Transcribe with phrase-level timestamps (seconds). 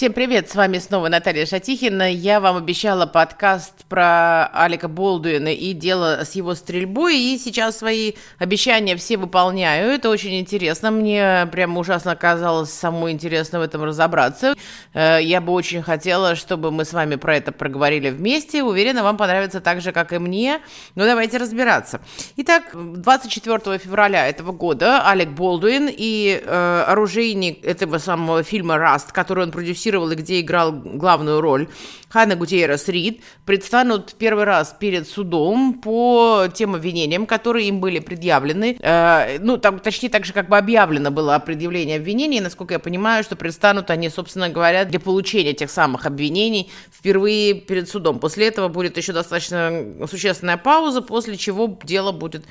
[0.00, 2.10] Всем привет, с вами снова Наталья Шатихина.
[2.10, 8.14] Я вам обещала подкаст про Алика Болдуина и дело с его стрельбой, и сейчас свои
[8.38, 9.90] обещания все выполняю.
[9.90, 14.54] Это очень интересно, мне прямо ужасно казалось самой интересно в этом разобраться.
[14.94, 18.62] Э, я бы очень хотела, чтобы мы с вами про это проговорили вместе.
[18.62, 20.62] Уверена, вам понравится так же, как и мне.
[20.94, 22.00] Ну, давайте разбираться.
[22.36, 29.44] Итак, 24 февраля этого года Алек Болдуин и э, оружейник этого самого фильма «Раст», который
[29.44, 31.68] он продюсировал, продюсировал и где играл главную роль,
[32.08, 38.76] Ханна Гутиерес Рид, предстанут первый раз перед судом по тем обвинениям, которые им были предъявлены.
[38.80, 43.24] Э, ну, там, точнее, так же как бы объявлено было предъявление обвинений, насколько я понимаю,
[43.24, 48.18] что предстанут они, собственно говоря, для получения тех самых обвинений впервые перед судом.
[48.18, 52.44] После этого будет еще достаточно существенная пауза, после чего дело будет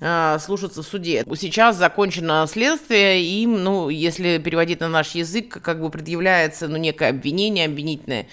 [0.00, 1.24] э, слушаться в суде.
[1.36, 7.10] Сейчас закончено следствие, и ну, если переводить на наш язык, как бы предъявляется, ну, некое
[7.10, 8.26] обвинение, обвинительное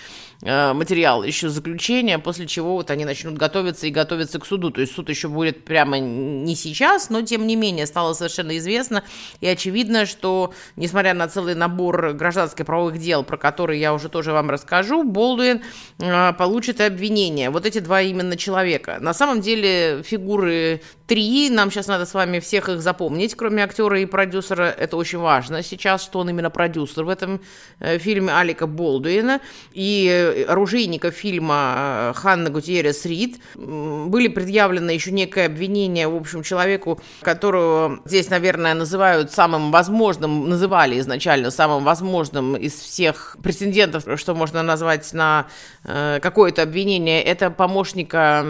[0.44, 4.72] материал еще заключения, после чего вот они начнут готовиться и готовиться к суду.
[4.72, 9.04] То есть суд еще будет прямо не сейчас, но тем не менее стало совершенно известно
[9.40, 14.32] и очевидно, что несмотря на целый набор гражданских правовых дел, про которые я уже тоже
[14.32, 15.62] вам расскажу, Болдуин
[16.00, 17.50] э, получит обвинение.
[17.50, 18.98] Вот эти два именно человека.
[19.00, 24.00] На самом деле фигуры три, нам сейчас надо с вами всех их запомнить, кроме актера
[24.00, 24.64] и продюсера.
[24.64, 27.42] Это очень важно сейчас, что он именно продюсер в этом
[27.80, 29.40] э, фильме Алика Болдуина.
[29.74, 33.40] И оружейника фильма э, Ханна Гутьеррес Рид.
[33.56, 41.00] Были предъявлены еще некое обвинение, в общем, человеку, которого здесь, наверное, называют самым возможным, называли
[41.00, 45.48] изначально самым возможным из всех претендентов, что можно назвать на
[45.84, 47.22] э, какое-то обвинение.
[47.22, 48.44] Это помощника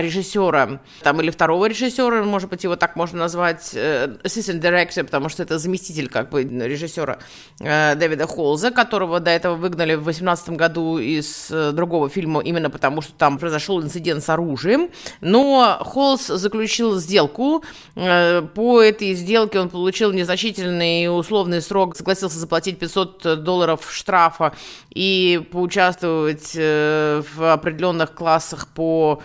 [0.00, 5.28] режиссера, там, или второго режиссера, может быть, его так можно назвать, э, assistant director, потому
[5.28, 7.18] что это заместитель, как бы, режиссера
[7.58, 13.02] Дэвида Холза, которого до этого выгнали в 2018 году из э, другого фильма именно потому,
[13.02, 14.90] что там произошел инцидент с оружием.
[15.20, 17.64] Но Холлс заключил сделку.
[17.94, 24.54] Э, по этой сделке он получил незначительный условный срок, согласился заплатить 500 долларов штрафа
[24.90, 29.22] и поучаствовать э, в определенных классах по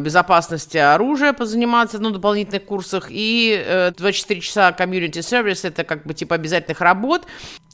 [0.00, 6.36] безопасности оружия, позаниматься ну, дополнительных курсах, и 24 часа community service, это как бы типа
[6.36, 7.26] обязательных работ,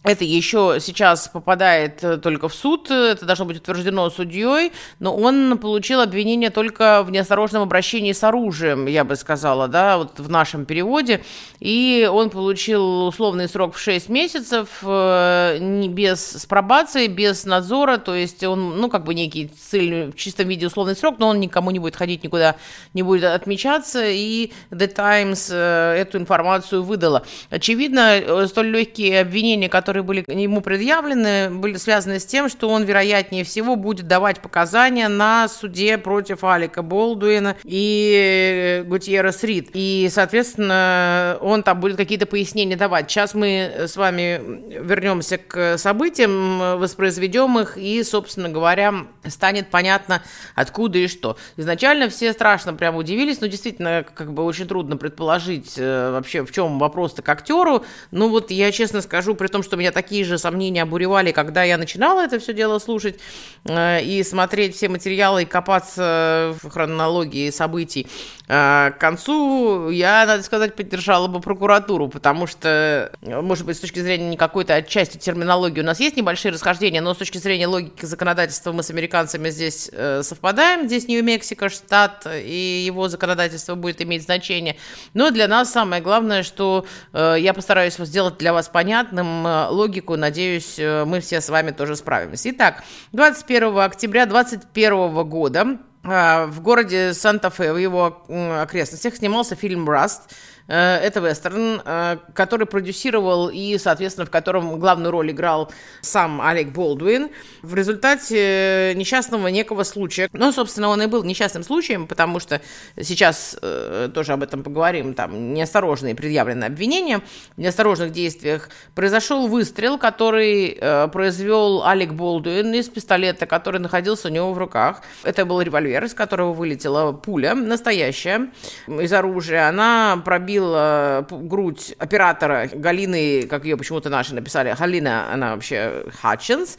[0.03, 5.59] это еще сейчас попадает э, только в суд, это должно быть утверждено судьей, но он
[5.59, 10.65] получил обвинение только в неосторожном обращении с оружием, я бы сказала, да, вот в нашем
[10.65, 11.23] переводе,
[11.59, 17.99] и он получил условный срок в 6 месяцев, э, не без, с пробацией, без надзора,
[17.99, 21.41] то есть он, ну, как бы некий цельный, в чистом виде условный срок, но он
[21.41, 22.57] никому не будет ходить никуда,
[22.95, 27.25] не будет отмечаться, и The Times э, эту информацию выдала.
[27.51, 33.45] Очевидно, столь легкие обвинения, которые были ему предъявлены, были связаны с тем, что он, вероятнее
[33.45, 39.71] всего, будет давать показания на суде против Алика Болдуина и Гутьеррес Рид.
[39.75, 43.11] И, соответственно, он там будет какие-то пояснения давать.
[43.11, 44.41] Сейчас мы с вами
[44.81, 48.95] вернемся к событиям, воспроизведем их, и, собственно говоря,
[49.27, 50.23] станет понятно,
[50.55, 51.37] откуда и что.
[51.81, 56.53] Изначально все страшно прям удивились, но действительно, как бы очень трудно предположить э, вообще, в
[56.53, 57.87] чем вопрос-то к актеру.
[58.11, 61.79] Ну вот я честно скажу, при том, что меня такие же сомнения обуревали, когда я
[61.79, 63.19] начинала это все дело слушать
[63.65, 68.07] э, и смотреть все материалы и копаться в хронологии событий.
[68.47, 74.01] Э, к концу я, надо сказать, поддержала бы прокуратуру, потому что, может быть, с точки
[74.01, 78.05] зрения не какой-то отчасти терминологии у нас есть небольшие расхождения, но с точки зрения логики
[78.05, 80.87] законодательства мы с американцами здесь э, совпадаем.
[80.87, 84.77] Здесь Нью-Мексико, штат, и его законодательство будет иметь значение.
[85.15, 90.17] Но для нас самое главное, что э, я постараюсь сделать для вас понятным э, логику,
[90.17, 92.51] надеюсь, э, мы все с вами тоже справимся.
[92.51, 92.83] Итак,
[93.13, 98.25] 21 октября 2021 года в городе Санта-Фе, в его
[98.63, 100.35] окрестностях, снимался фильм «Раст»,
[100.71, 107.31] это вестерн, э, который продюсировал и, соответственно, в котором главную роль играл сам Олег Болдуин.
[107.63, 112.61] В результате несчастного некого случая, ну, собственно, он и был несчастным случаем, потому что
[113.01, 117.21] сейчас э, тоже об этом поговорим, там неосторожные предъявленные обвинения,
[117.57, 120.79] в неосторожных действиях произошел выстрел, который
[121.13, 125.03] произвел Алек Болдуин из пистолета, который находился у него в руках.
[125.25, 128.51] Это был револьвер, из которого вылетела пуля, настоящая,
[128.87, 129.69] из оружия.
[129.69, 136.77] Она пробила пробила грудь оператора Галины, как ее почему-то наши написали, Галина, она вообще Хатчинс,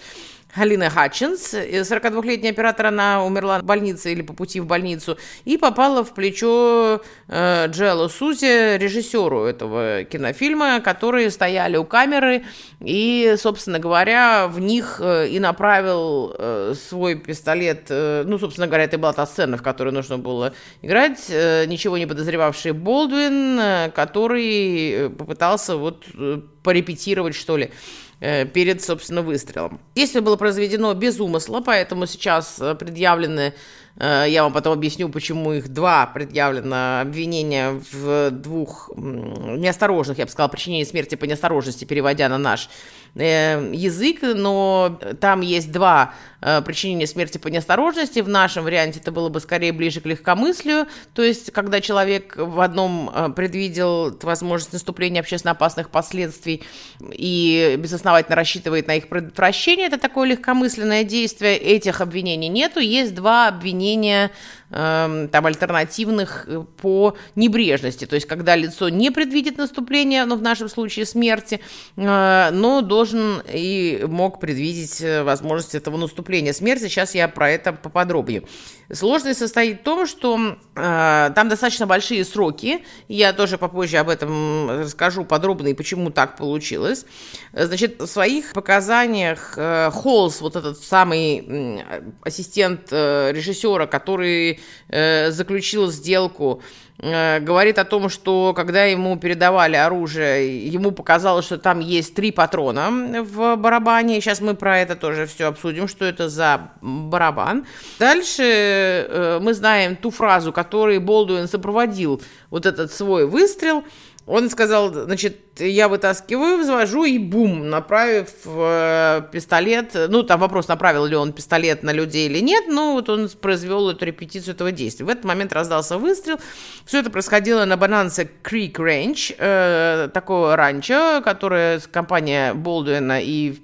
[0.54, 6.04] Халина Хатчинс, 42-летняя оператор, она умерла в больнице или по пути в больницу, и попала
[6.04, 12.44] в плечо э, Джоэлу Соузе, режиссеру этого кинофильма, которые стояли у камеры,
[12.82, 18.84] и, собственно говоря, в них э, и направил э, свой пистолет, э, ну, собственно говоря,
[18.84, 23.92] это была та сцена, в которой нужно было играть, э, ничего не подозревавший Болдуин, э,
[23.92, 28.11] который попытался вот э, порепетировать, что ли, Э,
[28.54, 29.80] перед, собственно, выстрелом.
[29.96, 33.54] Действие было произведено без умысла, поэтому сейчас э, предъявлены
[33.98, 40.32] Э, я вам потом объясню, почему их два предъявлено обвинения в двух неосторожных, я бы
[40.32, 42.70] сказала, причинении смерти по неосторожности, переводя на наш
[43.16, 48.20] э, язык, но там есть два э, причинения смерти по неосторожности.
[48.20, 52.60] В нашем варианте это было бы скорее ближе к легкомыслию, то есть когда человек в
[52.62, 56.64] одном предвидел возможность наступления общественно опасных последствий
[57.12, 61.58] и безосновательно рассчитывает на их предотвращение, это такое легкомысленное действие.
[61.58, 62.80] Этих обвинений нету.
[62.80, 64.32] Есть два обвинения
[64.72, 70.42] э, там альтернативных э, по небрежности, то есть когда лицо не предвидит наступления, ну в
[70.42, 71.62] нашем случае смерти,
[71.98, 76.84] э, но должен и мог предвидеть э, возможность этого наступления смерти.
[76.84, 78.44] Сейчас я про это поподробнее.
[78.92, 82.84] Сложность состоит в том, что э, там достаточно большие сроки.
[83.08, 87.06] Я тоже попозже об этом расскажу подробно и почему так получилось.
[87.54, 95.32] Значит, в своих показаниях э, Холлс, вот этот самый э, ассистент э, режиссера, который э,
[95.32, 96.62] заключил сделку
[97.04, 102.32] Э, говорит о том, что когда ему передавали оружие, ему показалось, что там есть три
[102.32, 104.22] патрона в барабане.
[104.22, 107.66] Сейчас мы про это тоже все обсудим, что это за барабан.
[107.98, 112.22] Дальше э, мы знаем ту фразу, которой Болдуин сопроводил
[112.52, 113.84] вот этот свой выстрел–
[114.28, 119.96] он сказал, значит, я вытаскиваю, взвожу и бум, направив э, пистолет.
[120.10, 123.90] Ну, там вопрос, направил ли он пистолет на людей или нет, но вот он произвел
[123.90, 125.06] эту репетицию этого действия.
[125.06, 126.40] В этот момент раздался выстрел.
[126.86, 133.56] Все это происходило на Банансе Creek Ranch, э, такое ранчо, которое компания Болдуина и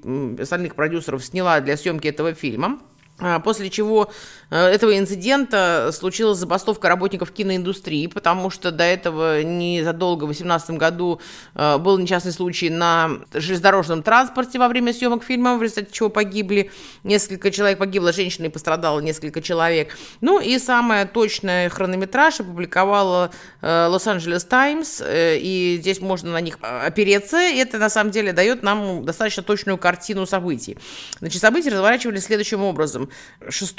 [0.42, 2.80] остальных продюсеров сняла для съемки этого фильма.
[3.19, 4.12] А, после чего
[4.52, 11.19] э, этого инцидента случилась забастовка работников киноиндустрии, потому что до этого незадолго, в 2018 году,
[11.56, 16.69] э, был несчастный случай на железнодорожном транспорте во время съемок фильма, в результате чего погибли
[17.04, 19.98] несколько человек, погибла женщина и пострадало несколько человек.
[20.22, 23.31] Ну и самое точное хронометраж опубликовала
[23.64, 29.06] Лос-Анджелес э, Таймс, и здесь можно на них опереться, это на самом деле дает нам
[29.06, 30.78] достаточно точную картину событий.
[31.18, 33.06] Значит, события разворачивались следующим образом.
[33.48, 33.75] 6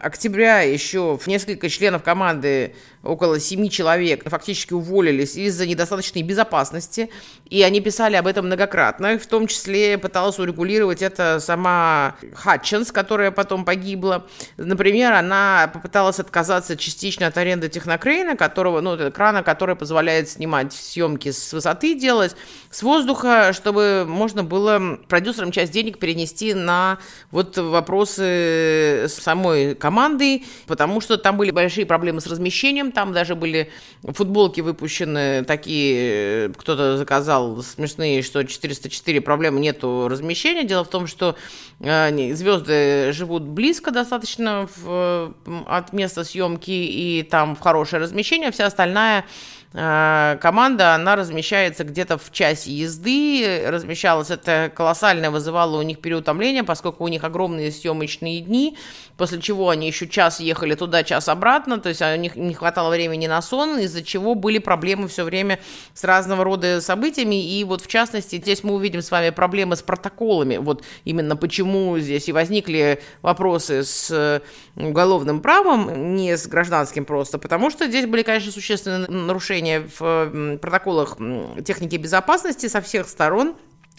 [0.00, 2.74] октября еще несколько членов команды
[3.06, 7.10] около семи человек фактически уволились из-за недостаточной безопасности,
[7.48, 13.30] и они писали об этом многократно, в том числе пыталась урегулировать это сама Хатчинс, которая
[13.30, 14.26] потом погибла.
[14.56, 21.30] Например, она попыталась отказаться частично от аренды технокрейна, которого, ну, крана, который позволяет снимать съемки
[21.30, 22.36] с высоты делать,
[22.70, 26.98] с воздуха, чтобы можно было продюсерам часть денег перенести на
[27.30, 33.70] вот вопросы самой команды, потому что там были большие проблемы с размещением, там даже были
[34.02, 40.64] футболки выпущены такие, кто-то заказал смешные, что 404 проблемы нету размещения.
[40.64, 41.36] Дело в том, что
[41.80, 45.34] э, звезды живут близко достаточно в,
[45.66, 48.50] от места съемки, и там в хорошее размещение.
[48.50, 53.62] Вся остальная Э, команда, она размещается где-то в часе езды.
[53.68, 58.78] Размещалось это колоссально, вызывало у них переутомление, поскольку у них огромные съемочные дни,
[59.18, 62.88] после чего они еще час ехали туда, час обратно, то есть у них не хватало
[62.88, 65.60] времени на сон, из-за чего были проблемы все время
[65.92, 67.58] с разного рода событиями.
[67.58, 70.56] И вот в частности, здесь мы увидим с вами проблемы с протоколами.
[70.56, 74.40] Вот именно почему здесь и возникли вопросы с э,
[74.74, 80.58] уголовным правом, не с гражданским просто, потому что здесь были, конечно, существенные нарушения нарушения в
[80.58, 81.16] протоколах
[81.64, 83.54] техники безопасности со всех сторон.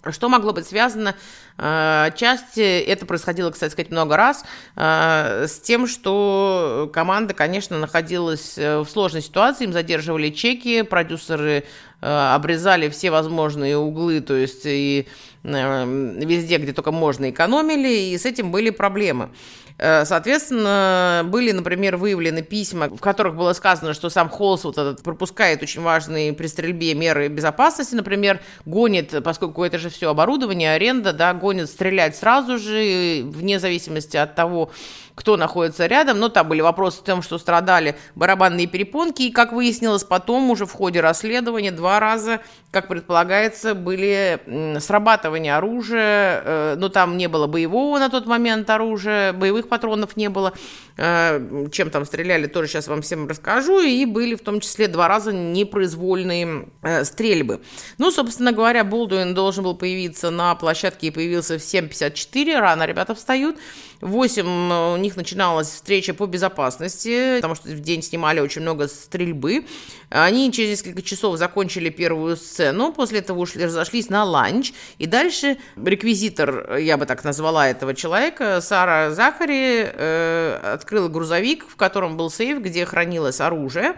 [0.09, 1.15] Что могло быть связано?
[1.57, 4.45] Э, часть, это происходило, кстати сказать, много раз,
[4.75, 11.65] э, с тем, что команда, конечно, находилась э, в сложной ситуации, им задерживали чеки, продюсеры
[11.99, 15.07] обрезали все возможные углы, то есть и
[15.47, 19.29] везде, где только можно, экономили, и с этим были проблемы.
[19.77, 25.03] Э, соответственно, были, например, выявлены письма, в которых было сказано, что сам Холс вот этот
[25.03, 31.13] пропускает очень важные при стрельбе меры безопасности, например, гонит, поскольку это же все оборудование, аренда,
[31.13, 34.71] да, гонит стрелять сразу же, вне зависимости от того,
[35.17, 39.51] кто находится рядом, но там были вопросы о том, что страдали барабанные перепонки, и, как
[39.51, 44.39] выяснилось потом, уже в ходе расследования два раза, как предполагается, были
[44.79, 50.29] срабатывания оружия, э, но там не было боевого на тот момент оружия, боевых патронов не
[50.29, 50.53] было.
[50.97, 53.81] Э, чем там стреляли, тоже сейчас вам всем расскажу.
[53.81, 57.61] И были в том числе два раза непроизвольные э, стрельбы.
[57.97, 62.59] Ну, собственно говоря, Болдуин должен был появиться на площадке и появился в 7.54.
[62.59, 63.57] Рано ребята встают.
[64.01, 68.61] В 8 э, у них начиналась встреча по безопасности, потому что в день снимали очень
[68.61, 69.65] много стрельбы.
[70.09, 74.73] Они через несколько часов закончили первую сцену, после этого ушли, разошлись на ланч.
[74.97, 81.75] И дальше реквизитор, я бы так назвала этого человека, Сара Захари, э, открыла грузовик, в
[81.75, 83.95] котором был сейф, где хранилось оружие.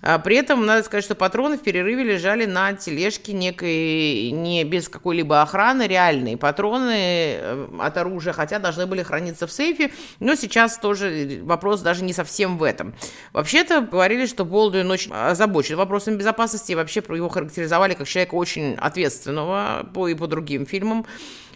[0.00, 4.88] А при этом, надо сказать, что патроны в перерыве лежали на тележке некой, не без
[4.88, 10.78] какой-либо охраны, реальные патроны э, от оружия, хотя должны были храниться в сейфе, но сейчас
[10.78, 12.94] тоже вопрос даже не совсем в этом.
[13.32, 18.74] Вообще-то говорили, что Болдуин очень озабочен вопросами безопасности, и вообще его характеризовали как человека очень
[18.74, 21.06] ответственного по и по другим фильмам.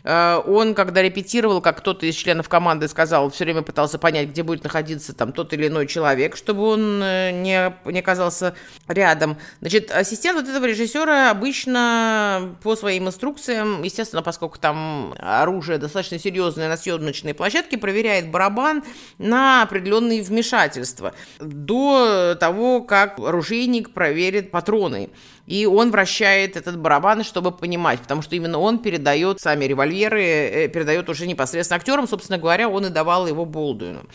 [0.04, 4.42] Э, он, когда репетировал, как кто-то из членов команды сказал, все время пытался понять, где
[4.42, 8.54] будет находиться там тот или иной человек, чтобы он э, не, не оказался
[8.88, 9.38] рядом.
[9.60, 16.68] Значит, ассистент вот этого режиссера обычно по своим инструкциям, естественно, поскольку там оружие достаточно серьезное
[16.68, 18.82] на съемочной площадке, проверяет барабан
[19.18, 25.10] на определенные вмешательства до того, как оружейник проверит патроны
[25.46, 30.68] и он вращает этот барабан, чтобы понимать, потому что именно он передает сами револьверы, э,
[30.68, 34.06] передает уже непосредственно актерам, собственно говоря, он и давал его Болдуину.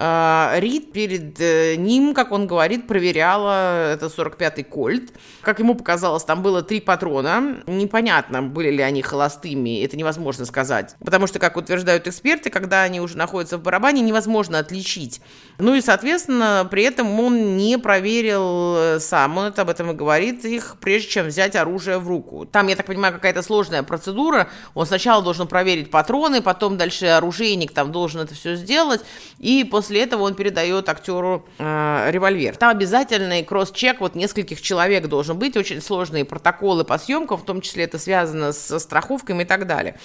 [0.00, 5.12] А, Рид перед э, ним, как он говорит, проверяла это 45-й кольт.
[5.40, 7.64] Как ему показалось, там было три патрона.
[7.66, 10.94] Непонятно, были ли они холостыми, это невозможно сказать.
[11.00, 15.20] Потому что, как утверждают эксперты, когда они уже находятся в барабане, невозможно отличить.
[15.58, 19.94] Ну и, соответственно, при этом он не проверил э, сам, он это об этом и
[19.94, 22.46] говорит, их, прежде чем взять оружие в руку.
[22.46, 24.48] Там, я так понимаю, какая-то сложная процедура.
[24.74, 29.00] Он сначала должен проверить патроны, потом дальше оружейник там должен это все сделать,
[29.40, 32.56] и после после этого он передает актеру э, револьвер.
[32.56, 37.62] Там обязательный кросс-чек вот нескольких человек должен быть, очень сложные протоколы по съемкам, в том
[37.62, 39.98] числе это связано со страховками и так далее.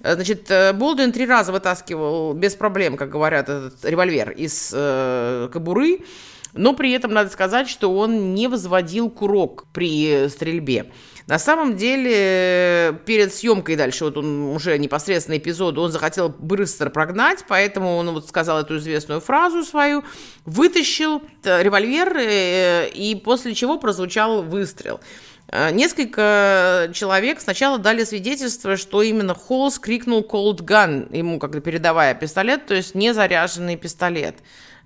[0.00, 5.50] Э, значит, э, Болдуин три раза вытаскивал без проблем, как говорят, этот револьвер из э,
[5.52, 5.98] кобуры,
[6.56, 10.90] но при этом надо сказать, что он не возводил курок при стрельбе.
[11.26, 17.44] На самом деле, перед съемкой дальше, вот он уже непосредственно эпизод, он захотел быстро прогнать,
[17.48, 20.04] поэтому он вот сказал эту известную фразу свою,
[20.44, 25.00] вытащил револьвер, э, и после чего прозвучал выстрел.
[25.48, 32.14] Э, несколько человек сначала дали свидетельство, что именно Холлс крикнул «Cold Gun», ему как-то передавая
[32.14, 34.36] пистолет, то есть не заряженный пистолет.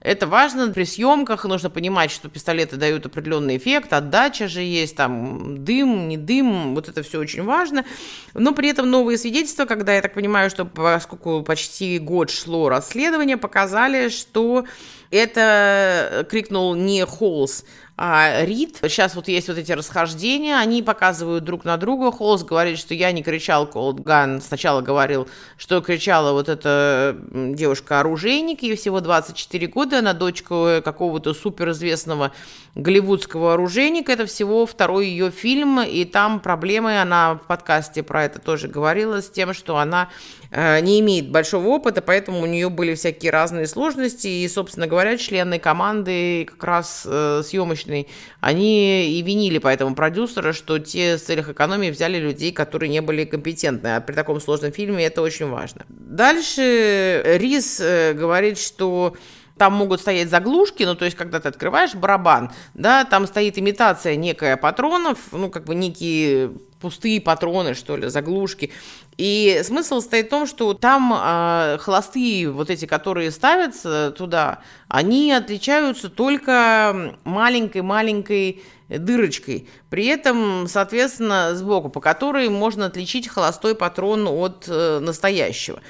[0.01, 5.63] Это важно при съемках, нужно понимать, что пистолеты дают определенный эффект, отдача же есть, там
[5.63, 7.85] дым, не дым, вот это все очень важно.
[8.33, 13.37] Но при этом новые свидетельства, когда я так понимаю, что поскольку почти год шло расследование,
[13.37, 14.65] показали, что
[15.11, 17.67] это крикнул не Холлс,
[18.03, 18.79] а Рид.
[18.81, 22.11] Сейчас вот есть вот эти расхождения, они показывают друг на друга.
[22.11, 24.41] Холлс говорит, что я не кричал Cold Gun.
[24.41, 25.29] Сначала говорил,
[25.59, 32.33] что кричала вот эта девушка-оружейник, ей всего 24 года, она дочка какого-то суперизвестного
[32.75, 34.13] голливудского оружейника.
[34.13, 39.21] Это всего второй ее фильм, и там проблемы, она в подкасте про это тоже говорила,
[39.21, 40.09] с тем, что она
[40.40, 45.17] э, не имеет большого опыта, поэтому у нее были всякие разные сложности, и, собственно говоря,
[45.17, 48.09] члены команды как раз э, съемочной
[48.41, 53.25] они и винили поэтому продюсера, что те с целях экономии взяли людей, которые не были
[53.25, 53.97] компетентны.
[53.97, 55.85] А при таком сложном фильме это очень важно.
[55.89, 59.15] Дальше Рис э, говорит, что
[59.61, 64.17] там могут стоять заглушки, ну, то есть, когда ты открываешь барабан, да, там стоит имитация
[64.17, 68.73] некая патронов, ну, как бы некие пустые патроны, что ли, заглушки.
[69.17, 75.33] И смысл стоит в том, что там э, холостые, вот эти, которые ставятся туда, они
[75.33, 79.69] отличаются только маленькой-маленькой дырочкой.
[79.89, 85.81] При этом, соответственно, сбоку, по которой можно отличить холостой патрон от э, настоящего.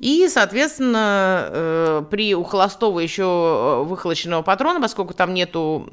[0.00, 5.86] И, соответственно, э, при у холостого еще э, выхолоченного патрона, поскольку там нету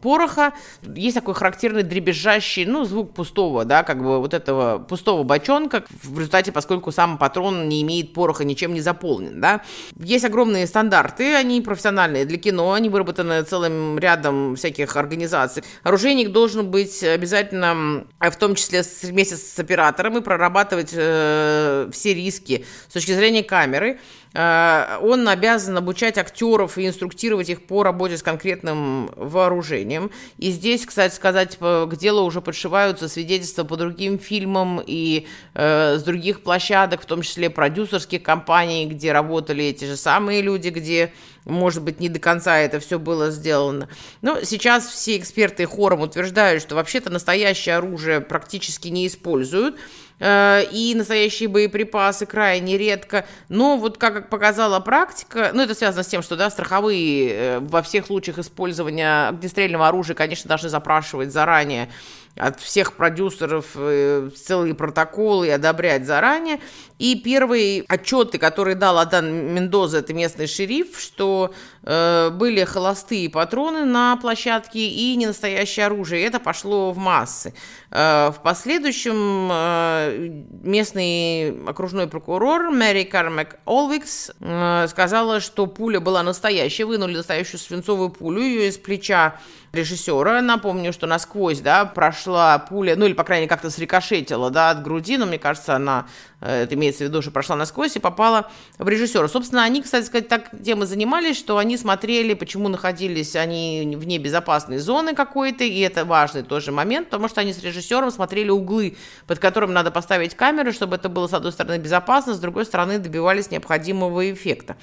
[0.00, 5.84] пороха, есть такой характерный дребезжащий, ну, звук пустого, да, как бы вот этого пустого бочонка,
[6.02, 9.60] в результате, поскольку сам патрон не имеет пороха, ничем не заполнен, да.
[9.96, 15.62] Есть огромные стандарты, они профессиональные для кино, они выработаны целым рядом всяких организаций.
[15.82, 22.64] Оружейник должен быть обязательно, в том числе вместе с оператором, и прорабатывать э, все риски
[22.88, 23.98] с точки зрения камеры.
[24.34, 30.10] Э, он обязан обучать актеров и инструктировать их по работе с конкретным вооружением.
[30.38, 36.02] И здесь, кстати сказать, к делу уже подшиваются свидетельства по другим фильмам и э, с
[36.02, 41.12] других площадок, в том числе продюсерских компаний, где работали эти же самые люди, где
[41.44, 43.88] может быть, не до конца это все было сделано.
[44.20, 49.76] Но сейчас все эксперты хором утверждают, что вообще-то настоящее оружие практически не используют,
[50.22, 53.26] э, и настоящие боеприпасы крайне редко.
[53.48, 57.82] Но вот как показала практика, ну это связано с тем, что да, страховые э, во
[57.82, 61.90] всех случаях использования огнестрельного оружия, конечно, должны запрашивать заранее
[62.36, 66.60] от всех продюсеров э, целые протоколы и одобрять заранее.
[67.02, 73.84] И первые отчеты, которые дал Адан Мендоза, это местный шериф, что э, были холостые патроны
[73.84, 76.24] на площадке и ненастоящее оружие.
[76.24, 77.54] Это пошло в массы.
[77.90, 86.22] Э, в последующем э, местный окружной прокурор Мэри Кармак Олвикс э, сказала, что пуля была
[86.22, 89.40] настоящая, вынули настоящую свинцовую пулю ее из плеча
[89.72, 90.40] режиссера.
[90.42, 94.82] Напомню, что насквозь, да, прошла пуля, ну или, по крайней мере, как-то срикошетила, да, от
[94.82, 96.06] груди, но мне кажется, она,
[96.40, 99.26] э, это имеется в виду, что прошла насквозь и попала в режиссера.
[99.28, 104.18] Собственно, они, кстати сказать, так тем и занимались, что они смотрели, почему находились они вне
[104.18, 108.96] безопасной зоны какой-то, и это важный тоже момент, потому что они с режиссером смотрели углы,
[109.26, 112.98] под которым надо поставить камеры, чтобы это было, с одной стороны, безопасно, с другой стороны,
[112.98, 114.76] добивались необходимого эффекта.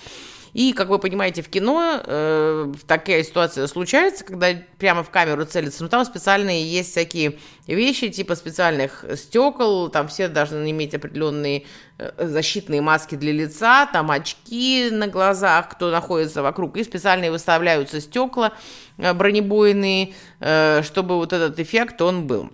[0.53, 5.83] И, как вы понимаете, в кино э, такая ситуация случается, когда прямо в камеру целится.
[5.83, 7.37] Но там специальные есть всякие
[7.67, 11.65] вещи, типа специальных стекол, там все должны иметь определенные
[11.97, 18.01] э, защитные маски для лица, там очки на глазах, кто находится вокруг, и специальные выставляются
[18.01, 18.53] стекла
[18.97, 22.49] э, бронебойные, э, чтобы вот этот эффект он был.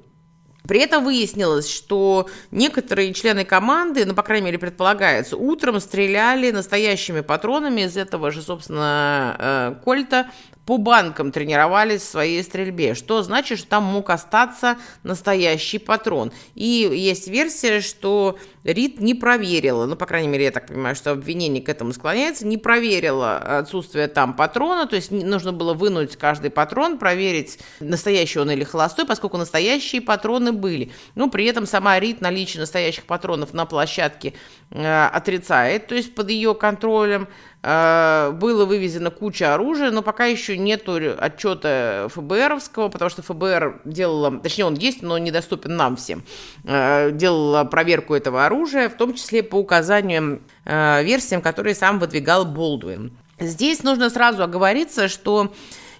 [0.67, 7.21] При этом выяснилось, что некоторые члены команды, ну, по крайней мере, предполагается, утром стреляли настоящими
[7.21, 10.27] патронами из этого же, собственно, э, кольта
[10.65, 16.31] по банкам тренировались в своей стрельбе, что значит, что там мог остаться настоящий патрон.
[16.55, 21.11] И есть версия, что Рид не проверила, ну, по крайней мере, я так понимаю, что
[21.11, 26.49] обвинение к этому склоняется, не проверила отсутствие там патрона, то есть нужно было вынуть каждый
[26.49, 30.91] патрон, проверить, настоящий он или холостой, поскольку настоящие патроны были.
[31.15, 34.33] Но при этом сама Рид наличие настоящих патронов на площадке
[34.71, 37.27] э, отрицает, то есть под ее контролем.
[37.61, 44.39] Э, было вывезено куча оружия, но пока еще нету отчета ФБРовского, потому что ФБР делала,
[44.39, 46.23] точнее он есть, но недоступен нам всем,
[46.63, 52.45] э, делала проверку этого оружия, в том числе по указаниям, э, версиям, которые сам выдвигал
[52.45, 53.17] Болдуин.
[53.39, 55.51] Здесь нужно сразу оговориться, что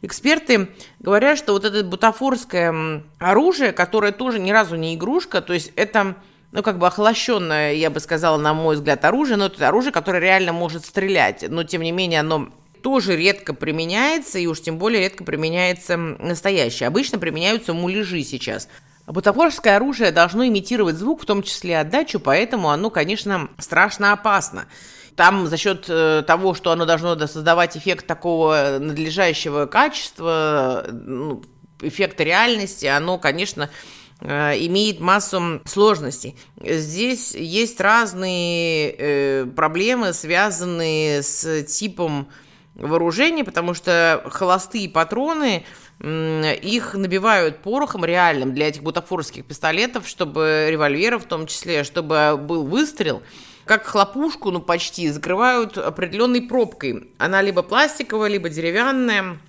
[0.06, 5.72] Эксперты говорят, что вот это бутафорское оружие, которое тоже ни разу не игрушка, то есть
[5.76, 6.16] это
[6.52, 10.20] ну, как бы охлощенное, я бы сказала, на мой взгляд, оружие, но это оружие, которое
[10.20, 12.50] реально может стрелять, но, тем не менее, оно
[12.84, 16.86] тоже редко применяется, и уж тем более редко применяется настоящее.
[16.86, 18.70] Обычно применяются муляжи сейчас.
[19.08, 24.68] Бутафорское оружие должно имитировать звук, в том числе отдачу, поэтому оно, конечно, страшно опасно.
[25.16, 31.44] Там за счет э, того, что оно должно создавать эффект такого надлежащего качества, ну,
[31.82, 33.70] эффекта реальности, оно, конечно,
[34.22, 36.38] Э, имеет массу сложностей.
[36.62, 42.30] Здесь есть разные э, проблемы, связанные с типом
[42.76, 45.66] вооружения, потому что холостые патроны
[46.02, 52.66] их набивают порохом реальным для этих бутафорских пистолетов, чтобы револьверов в том числе, чтобы был
[52.66, 53.24] выстрел,
[53.66, 57.12] как хлопушку, ну почти, закрывают определенной пробкой.
[57.18, 59.40] Она либо пластиковая, либо деревянная,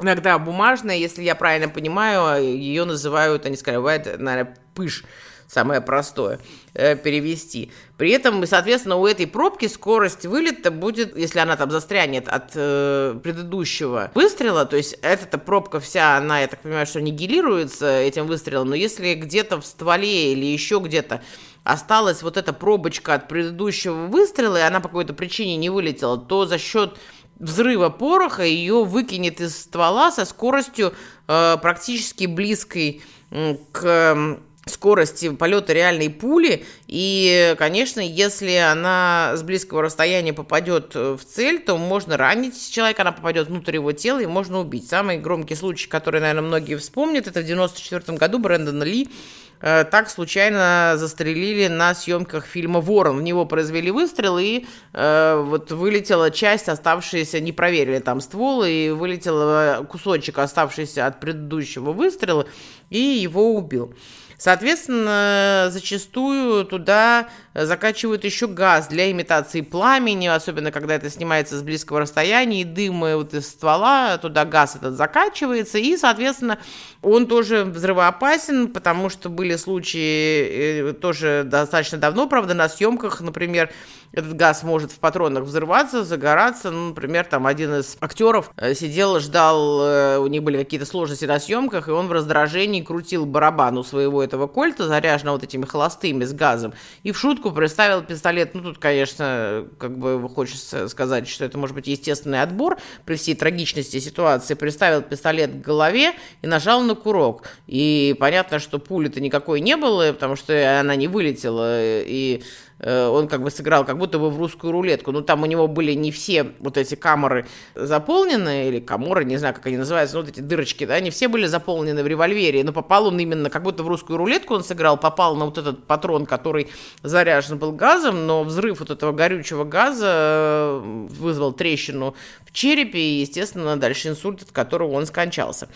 [0.00, 5.04] иногда бумажная, если я правильно понимаю, ее называют, они скрывают, наверное, пыш,
[5.46, 6.40] самое простое
[6.74, 7.70] э, перевести.
[7.96, 13.18] При этом, соответственно, у этой пробки скорость вылета будет, если она там застрянет от э,
[13.22, 18.70] предыдущего выстрела, то есть эта пробка вся, она, я так понимаю, что нигилируется этим выстрелом,
[18.70, 21.22] но если где-то в стволе или еще где-то
[21.64, 26.46] осталась вот эта пробочка от предыдущего выстрела, и она по какой-то причине не вылетела, то
[26.46, 26.98] за счет
[27.36, 30.94] взрыва пороха ее выкинет из ствола со скоростью
[31.26, 36.64] э, практически близкой э, к скорости полета реальной пули.
[36.86, 43.12] И, конечно, если она с близкого расстояния попадет в цель, то можно ранить человека, она
[43.12, 44.88] попадет внутрь его тела и можно убить.
[44.88, 49.10] Самый громкий случай, который, наверное, многие вспомнят, это в 94 году Брэндона Ли
[49.60, 53.18] Э, так случайно застрелили на съемках фильма «Ворон».
[53.18, 58.90] В него произвели выстрел, и э, вот вылетела часть, оставшаяся, не проверили там ствол, и
[58.90, 62.46] вылетел кусочек, оставшийся от предыдущего выстрела,
[62.90, 63.94] и его убил.
[64.36, 72.00] Соответственно, зачастую туда закачивают еще газ для имитации пламени, особенно когда это снимается с близкого
[72.00, 76.58] расстояния, и дым вот из ствола, туда газ этот закачивается, и, соответственно,
[77.02, 83.70] он тоже взрывоопасен, потому что были случаи э, тоже достаточно давно, правда, на съемках, например,
[84.14, 86.70] этот газ может в патронах взрываться, загораться.
[86.70, 91.24] Ну, например, там один из актеров э, сидел, ждал, э, у них были какие-то сложности
[91.24, 95.64] на съемках, и он в раздражении крутил барабан у своего этого кольта, заряженного вот этими
[95.64, 98.54] холостыми с газом, и в шутку приставил пистолет.
[98.54, 103.34] Ну, тут, конечно, как бы хочется сказать, что это может быть естественный отбор при всей
[103.34, 104.54] трагичности ситуации.
[104.54, 107.44] Приставил пистолет к голове и нажал на курок.
[107.66, 112.42] И понятно, что пули-то никакой не было, потому что она не вылетела, и
[112.84, 115.12] он как бы сыграл как будто бы в русскую рулетку.
[115.12, 119.54] Ну, там у него были не все вот эти камеры заполнены, или каморы, не знаю,
[119.54, 122.72] как они называются, ну, вот эти дырочки, да, не все были заполнены в револьвере, но
[122.72, 126.26] попал он именно как будто в русскую рулетку он сыграл, попал на вот этот патрон,
[126.26, 126.68] который
[127.02, 133.20] заряжен был газом, но взрыв вот этого горючего газа э, вызвал трещину в черепе, и,
[133.20, 135.68] естественно, дальше инсульт, от которого он скончался.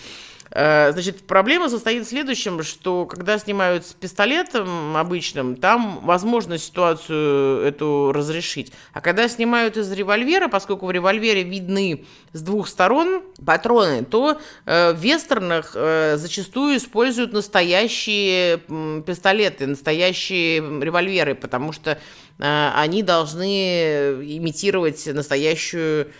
[0.50, 7.62] Э, значит, проблема состоит в следующем, что когда снимают с пистолетом обычным, там возможно ситуацию
[7.62, 8.72] эту разрешить.
[8.92, 14.92] А когда снимают из револьвера, поскольку в револьвере видны с двух сторон патроны, то э,
[14.92, 18.58] в вестернах э, зачастую используют настоящие
[19.02, 21.98] пистолеты, настоящие револьверы, потому что
[22.38, 26.10] э, они должны имитировать настоящую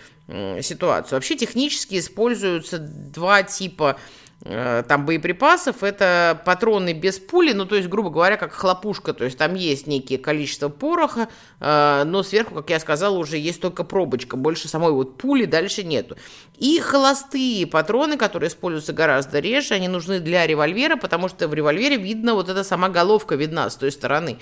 [0.61, 1.17] ситуацию.
[1.17, 3.97] Вообще технически используются два типа
[4.43, 9.37] там боеприпасов, это патроны без пули, ну, то есть, грубо говоря, как хлопушка, то есть
[9.37, 11.27] там есть некие количество пороха,
[11.59, 15.83] э, но сверху, как я сказала, уже есть только пробочка, больше самой вот пули дальше
[15.83, 16.15] нету.
[16.57, 21.97] И холостые патроны, которые используются гораздо реже, они нужны для револьвера, потому что в револьвере
[21.97, 24.39] видно, вот эта сама головка видна с той стороны.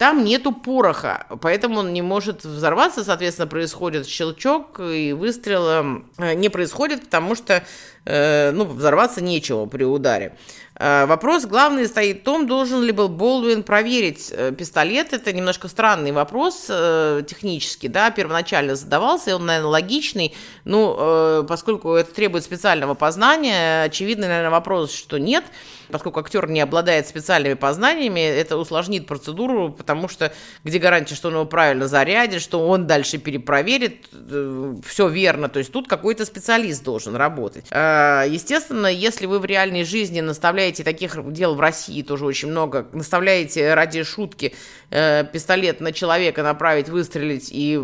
[0.00, 6.48] Там нету пороха, поэтому он не может взорваться, соответственно, происходит щелчок, и выстрела э, не
[6.48, 7.62] происходит, потому что
[8.04, 10.36] э, ну, взорваться нечего при ударе.
[10.76, 15.12] Э, вопрос главный стоит в том, должен ли был Болдуин проверить пистолет.
[15.12, 20.34] Это немножко странный вопрос технически, да, первоначально задавался, и он, наверное, логичный.
[20.64, 25.44] Ну, поскольку это требует специального познания, очевидный, наверное, вопрос, что нет–
[25.90, 30.32] поскольку актер не обладает специальными познаниями, это усложнит процедуру, потому что
[30.64, 35.58] где гарантия, что он его правильно зарядит, что он дальше перепроверит, э, все верно, то
[35.58, 37.66] есть тут какой-то специалист должен работать.
[37.92, 42.86] А, естественно, если вы в реальной жизни наставляете таких дел в России тоже очень много,
[42.92, 44.54] наставляете ради шутки
[44.90, 47.80] э, пистолет на человека направить, выстрелить и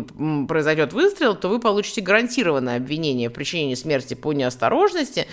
[0.47, 5.27] произойдет выстрел, то вы получите гарантированное обвинение в причинении смерти по неосторожности,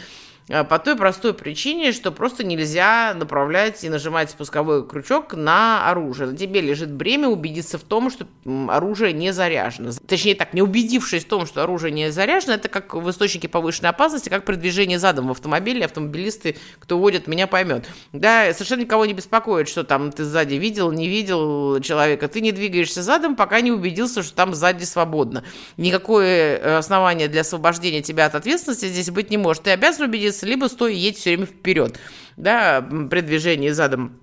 [0.46, 6.30] по той простой причине, что просто нельзя направлять и нажимать спусковой крючок на оружие.
[6.30, 8.26] На тебе лежит бремя убедиться в том, что
[8.68, 9.92] оружие не заряжено.
[10.06, 13.90] Точнее так, не убедившись в том, что оружие не заряжено, это как в источнике повышенной
[13.90, 15.86] опасности, как при движении задом в автомобиле.
[15.86, 17.86] Автомобилисты, кто водит, меня поймет.
[18.12, 22.28] Да, совершенно никого не беспокоит, что там ты сзади видел, не видел человека.
[22.28, 25.42] Ты не двигаешься задом, пока не убедился, что там сзади свободно.
[25.78, 29.62] Никакое э, основание для освобождения тебя от ответственности здесь быть не может.
[29.62, 31.98] Ты обязан убедиться двигаться, либо стой едь все время вперед,
[32.36, 34.20] да, при движении задом.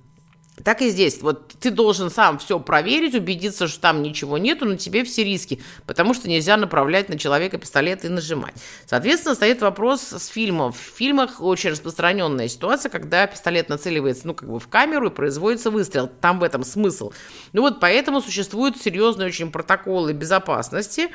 [0.63, 1.21] Так и здесь.
[1.21, 5.61] Вот ты должен сам все проверить, убедиться, что там ничего нету, но тебе все риски,
[5.87, 8.53] потому что нельзя направлять на человека пистолет и нажимать.
[8.85, 10.71] Соответственно, стоит вопрос с фильмом.
[10.71, 15.71] В фильмах очень распространенная ситуация, когда пистолет нацеливается, ну, как бы в камеру и производится
[15.71, 16.07] выстрел.
[16.07, 17.11] Там в этом смысл.
[17.53, 21.09] Ну вот поэтому существуют серьезные очень протоколы безопасности.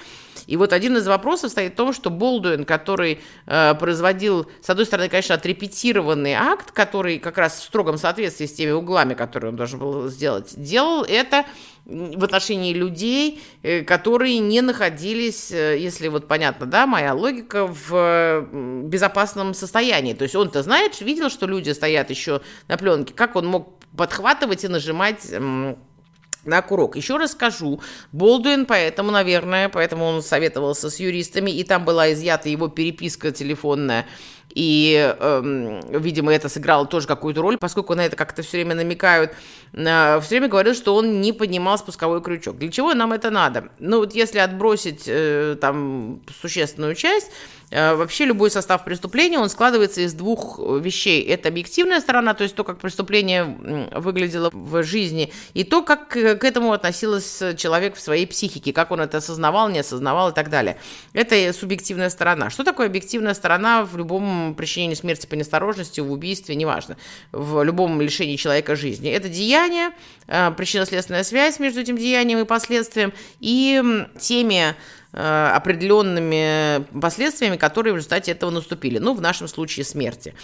[0.46, 4.86] И вот один из вопросов стоит в том, что Болдуин, который э, производил, с одной
[4.86, 9.56] стороны, конечно, отрепетированный акт, который как раз в строгом соответствии с теми углами, которые он
[9.56, 11.44] должен был сделать, делал это
[11.84, 18.46] в отношении людей, э, которые не находились, э, если вот понятно, да, моя логика, в
[18.84, 20.14] безопасном состоянии.
[20.14, 24.64] То есть он-то знает, видел, что люди стоят еще на пленке, как он мог подхватывать
[24.64, 25.30] и нажимать
[26.46, 26.96] на курок.
[26.96, 27.80] Еще раз скажу,
[28.12, 34.06] Болдуин, поэтому, наверное, поэтому он советовался с юристами, и там была изъята его переписка телефонная
[34.54, 39.32] и, э, видимо, это сыграло тоже какую-то роль, поскольку на это как-то все время намекают.
[39.74, 42.56] Э, все время говорил, что он не поднимал спусковой крючок.
[42.58, 43.68] Для чего нам это надо?
[43.78, 47.30] Ну, вот если отбросить э, там существенную часть,
[47.70, 51.22] Э, вообще любой состав преступления, он складывается из двух вещей.
[51.22, 53.44] Это объективная сторона, то есть то, как преступление
[53.92, 59.00] выглядело в жизни, и то, как к этому относился человек в своей психике, как он
[59.00, 60.78] это осознавал, не осознавал и так далее.
[61.12, 62.50] Это субъективная сторона.
[62.50, 64.24] Что такое объективная сторона в любом
[64.56, 66.96] причинении смерти по неосторожности, в убийстве, неважно,
[67.32, 69.10] в любом лишении человека жизни?
[69.10, 69.90] Это деяние,
[70.26, 73.82] э, причинно-следственная связь между этим деянием и последствием, и
[74.18, 74.74] теми
[75.18, 78.98] Э, определенными последствиями, которые в результате этого наступили.
[78.98, 80.34] Ну, в нашем случае смерти.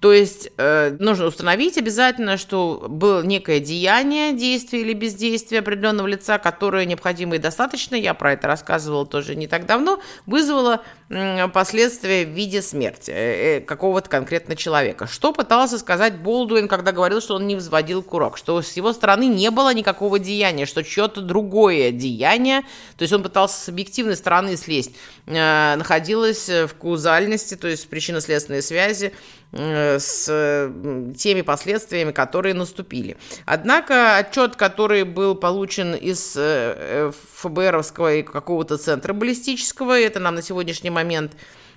[0.00, 6.36] То есть э, нужно установить обязательно, что было некое деяние, действие или бездействие определенного лица,
[6.36, 12.26] которое необходимо и достаточно, я про это рассказывала тоже не так давно, вызвало э, последствия
[12.26, 15.06] в виде смерти э, э, какого-то конкретного человека.
[15.06, 19.28] Что пытался сказать Болдуин, когда говорил, что он не взводил курок, что с его стороны
[19.28, 22.60] не было никакого деяния, что чье-то другое деяние,
[22.98, 28.60] то есть он пытался с объективной стороны слезть, э, находилась в каузальности, то есть причинно-следственной
[28.60, 29.14] связи
[29.52, 30.70] с
[31.16, 33.16] теми последствиями, которые наступили.
[33.44, 40.42] Однако отчет, который был получен из э, ФБРовского и какого-то центра баллистического, это нам на
[40.42, 41.32] сегодняшний момент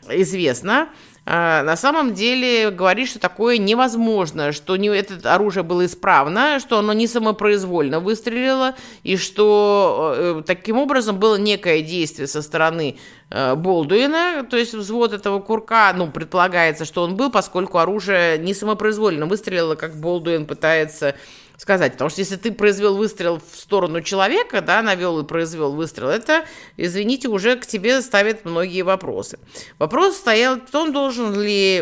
[0.10, 0.90] известно,
[1.30, 6.92] на самом деле говорит, что такое невозможно, что не, это оружие было исправно, что оно
[6.94, 12.98] не самопроизвольно выстрелило, и что э, таким образом было некое действие со стороны
[13.30, 18.56] э, Болдуина, то есть взвод этого курка, ну, предполагается, что он был, поскольку оружие не
[18.56, 21.14] самопроизвольно выстрелило, как Болдуин пытается
[21.60, 21.92] сказать.
[21.92, 26.46] Потому что если ты произвел выстрел в сторону человека, да, навел и произвел выстрел, это,
[26.78, 29.38] извините, уже к тебе ставят многие вопросы.
[29.78, 31.82] Вопрос стоял в том, должен ли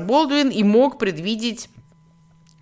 [0.00, 1.68] Болдуин и мог предвидеть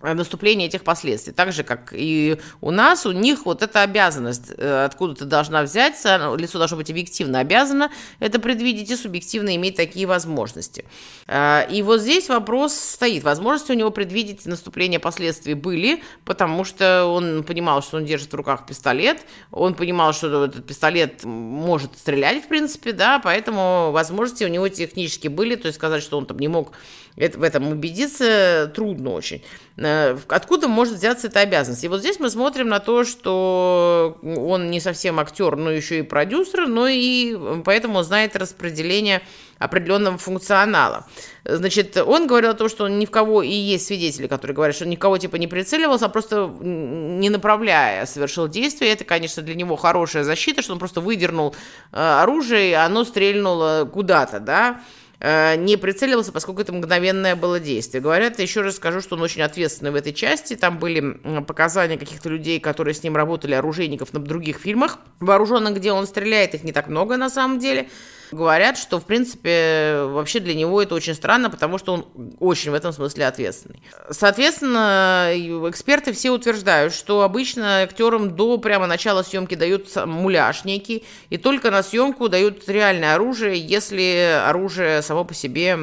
[0.01, 1.33] наступления этих последствий.
[1.33, 6.35] Так же, как и у нас, у них вот эта обязанность э, откуда-то должна взяться,
[6.37, 10.85] лицо должно быть объективно обязано это предвидеть и субъективно иметь такие возможности.
[11.27, 13.23] Э, и вот здесь вопрос стоит.
[13.23, 18.35] Возможности у него предвидеть наступление последствий были, потому что он понимал, что он держит в
[18.35, 24.49] руках пистолет, он понимал, что этот пистолет может стрелять, в принципе, да, поэтому возможности у
[24.49, 26.73] него технически были, то есть сказать, что он там не мог
[27.15, 29.41] в этом убедиться трудно очень.
[29.85, 31.83] Э, откуда может взяться эта обязанность?
[31.83, 36.01] И вот здесь мы смотрим на то, что он не совсем актер, но еще и
[36.01, 39.21] продюсер, но и поэтому знает распределение
[39.59, 41.05] определенного функционала.
[41.43, 44.85] Значит, он говорил о том, что ни в кого, и есть свидетели, которые говорят, что
[44.85, 48.91] он ни кого типа не прицеливался, а просто не направляя совершил действие.
[48.91, 51.55] Это, конечно, для него хорошая защита, что он просто выдернул
[51.91, 54.81] э, оружие, и оно стрельнуло куда-то, да.
[55.19, 58.01] Э, не прицеливался, поскольку это мгновенное было действие.
[58.01, 60.55] Говорят, еще раз скажу, что он очень ответственный в этой части.
[60.55, 64.99] Там были показания каких-то людей, которые с ним работали, оружейников на других фильмах.
[65.19, 67.87] Вооруженных, где он стреляет, их не так много на самом деле
[68.31, 72.05] говорят, что, в принципе, вообще для него это очень странно, потому что он
[72.39, 73.81] очень в этом смысле ответственный.
[74.09, 75.31] Соответственно,
[75.69, 81.71] эксперты все утверждают, что обычно актерам до прямо начала съемки дают муляж некий, и только
[81.71, 85.77] на съемку дают реальное оружие, если оружие само по себе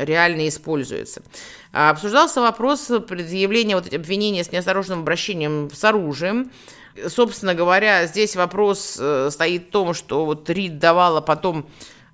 [0.00, 1.22] реально используется.
[1.74, 6.52] Обсуждался вопрос предъявления вот обвинения с неосторожным обращением с оружием.
[7.08, 11.66] Собственно говоря, здесь вопрос э, стоит в том, что вот Рид давала потом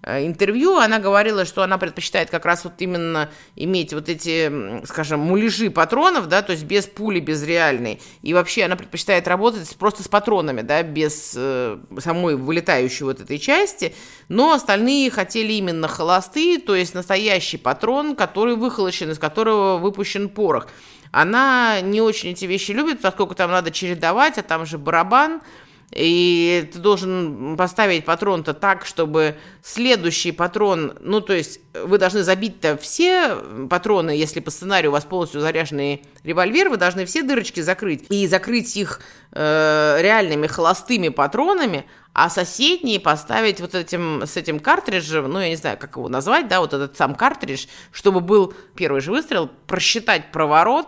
[0.03, 5.71] интервью, она говорила, что она предпочитает как раз вот именно иметь вот эти, скажем, муляжи
[5.71, 8.01] патронов, да, то есть без пули, без реальной.
[8.23, 13.39] И вообще она предпочитает работать просто с патронами, да, без э, самой вылетающей вот этой
[13.39, 13.95] части.
[14.29, 20.69] Но остальные хотели именно холостые, то есть настоящий патрон, который выхолощен, из которого выпущен порох.
[21.13, 25.43] Она не очень эти вещи любит, поскольку там надо чередовать, а там же барабан,
[25.93, 32.77] и ты должен поставить патрон-то так, чтобы следующий патрон, ну, то есть вы должны забить-то
[32.77, 33.35] все
[33.69, 38.27] патроны, если по сценарию у вас полностью заряженный револьвер, вы должны все дырочки закрыть и
[38.29, 39.01] закрыть их
[39.33, 45.57] э, реальными холостыми патронами, а соседние поставить вот этим, с этим картриджем, ну, я не
[45.57, 50.31] знаю, как его назвать, да, вот этот сам картридж, чтобы был первый же выстрел, просчитать
[50.31, 50.87] проворот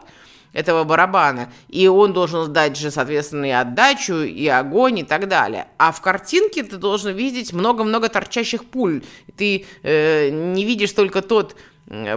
[0.52, 5.68] этого барабана, и он должен дать же, соответственно, и отдачу, и огонь, и так далее.
[5.78, 9.02] А в картинке ты должен видеть много-много торчащих пуль.
[9.36, 11.56] Ты э, не видишь только тот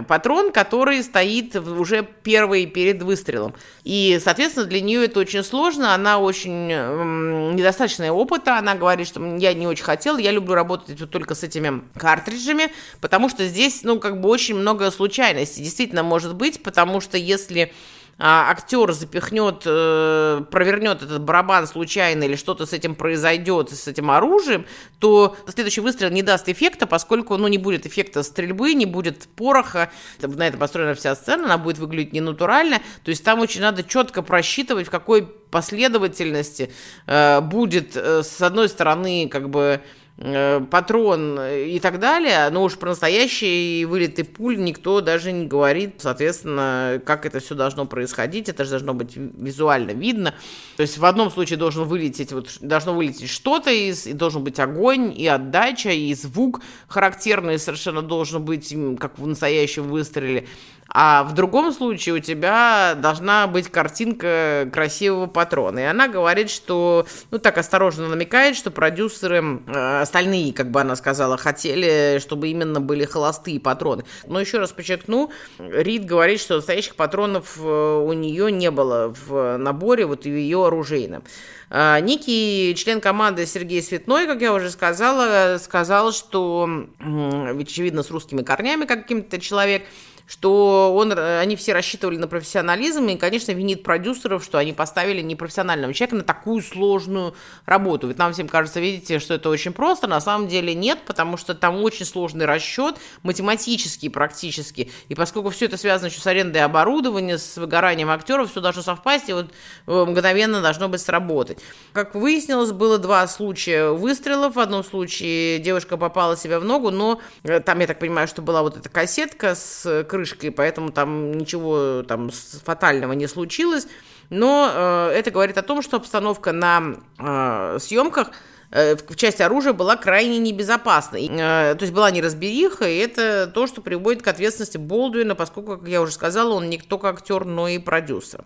[0.08, 3.54] патрон, который стоит уже первый перед выстрелом.
[3.84, 9.52] И, соответственно, для нее это очень сложно, она очень недостаточная опыта, она говорит, что я
[9.52, 14.00] не очень хотела, я люблю работать вот только с этими картриджами, потому что здесь, ну,
[14.00, 17.72] как бы очень много случайностей, действительно может быть, потому что если
[18.18, 24.10] а, актер запихнет, э, провернет этот барабан случайно или что-то с этим произойдет, с этим
[24.10, 24.64] оружием,
[25.00, 29.90] то следующий выстрел не даст эффекта, поскольку ну, не будет эффекта стрельбы, не будет пороха.
[30.20, 32.80] На это построена вся сцена, она будет выглядеть ненатурально.
[33.04, 36.72] То есть там очень надо четко просчитывать, в какой последовательности
[37.06, 39.82] э, будет, э, с одной стороны, как бы
[40.16, 45.96] патрон и так далее, но уж про настоящий вылет и пуль никто даже не говорит,
[45.98, 50.34] соответственно, как это все должно происходить, это же должно быть визуально видно.
[50.76, 54.58] То есть в одном случае должен вылететь, вот, должно вылететь что-то, и, и должен быть
[54.58, 60.46] огонь, и отдача, и звук характерный совершенно должен быть, как в настоящем выстреле.
[60.88, 65.80] А в другом случае у тебя должна быть картинка красивого патрона.
[65.80, 70.96] И она говорит, что, ну так осторожно намекает, что продюсеры, э, остальные, как бы она
[70.96, 74.04] сказала, хотели, чтобы именно были холостые патроны.
[74.26, 79.56] Но еще раз подчеркну, Рид говорит, что настоящих патронов э, у нее не было в
[79.58, 81.24] наборе, вот в ее оружейном.
[81.68, 86.68] А, некий член команды Сергей Светной, как я уже сказала, сказал, что,
[87.00, 89.82] очевидно, с русскими корнями каким-то человек,
[90.26, 95.22] что он, э, они все рассчитывали на профессионализм, и, конечно, винит продюсеров, что они поставили
[95.22, 97.34] непрофессионального человека на такую сложную
[97.64, 98.08] работу.
[98.08, 101.54] Ведь нам всем кажется, видите, что это очень просто, на самом деле нет, потому что
[101.54, 107.38] там очень сложный расчет, математический практически, и поскольку все это связано еще с арендой оборудования,
[107.38, 109.46] с выгоранием актеров, все должно совпасть, и вот
[109.86, 111.58] э, мгновенно должно быть сработать.
[111.92, 117.20] Как выяснилось, было два случая выстрелов, в одном случае девушка попала себе в ногу, но
[117.44, 122.02] э, там, я так понимаю, что была вот эта кассетка с крышкой, поэтому там ничего
[122.02, 122.30] там
[122.64, 123.86] фатального не случилось.
[124.30, 128.30] Но э, это говорит о том, что обстановка на э, съемках
[128.70, 131.28] э, в части оружия была крайне небезопасной.
[131.30, 135.88] Э, то есть была неразбериха, и это то, что приводит к ответственности Болдуина, поскольку, как
[135.88, 138.44] я уже сказала, он не только актер, но и продюсер.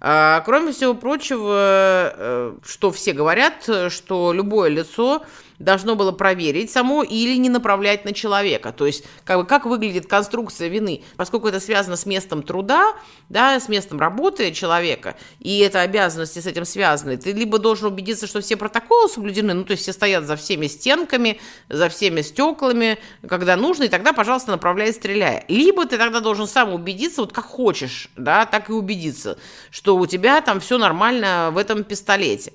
[0.00, 5.22] А, кроме всего прочего, э, что все говорят, что любое лицо
[5.62, 8.72] должно было проверить само или не направлять на человека.
[8.72, 11.02] То есть, как, бы, как выглядит конструкция вины.
[11.16, 12.94] Поскольку это связано с местом труда,
[13.28, 18.26] да, с местом работы человека, и это обязанности с этим связаны, ты либо должен убедиться,
[18.26, 22.98] что все протоколы соблюдены, ну, то есть все стоят за всеми стенками, за всеми стеклами,
[23.28, 25.44] когда нужно, и тогда, пожалуйста, направляй, стреляй.
[25.48, 29.38] Либо ты тогда должен сам убедиться, вот как хочешь, да, так и убедиться,
[29.70, 32.52] что у тебя там все нормально в этом пистолете.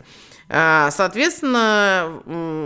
[0.49, 2.21] А, соответственно,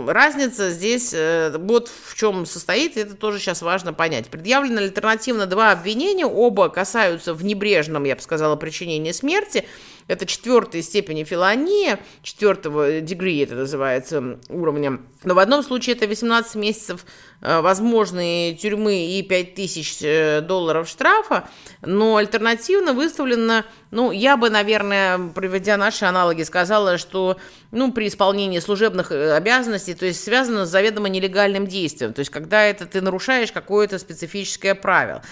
[0.06, 4.28] разница здесь э, вот в чем состоит, это тоже сейчас важно понять.
[4.28, 9.66] Предъявлено альтернативно два обвинения, оба касаются в небрежном, я бы сказала, причинении смерти.
[10.08, 15.00] Это четвертой степени филония, четвертого дегри это называется уровня.
[15.24, 17.06] Но в одном случае это 18 месяцев
[17.40, 21.48] э, возможной тюрьмы и 5000 э, долларов штрафа,
[21.80, 27.36] но альтернативно выставлено, ну, я бы, наверное, приводя наши аналоги, сказала, что,
[27.70, 32.30] ну, при исполнении служебных э, обязанностей, то есть связано с заведомо нелегальным действием, то есть
[32.30, 35.22] когда это ты нарушаешь какое-то специфическое правило.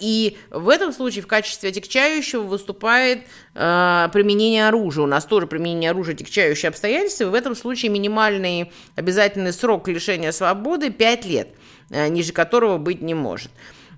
[0.00, 5.04] И в этом случае в качестве отягчающего выступает э, применение оружия.
[5.04, 10.90] У нас тоже применение оружия тягчающие обстоятельства, в этом случае минимальный обязательный срок лишения свободы
[10.90, 11.48] 5 лет,
[11.88, 13.50] э, ниже которого быть не может.